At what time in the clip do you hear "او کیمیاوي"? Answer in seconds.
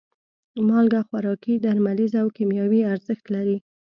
2.21-2.81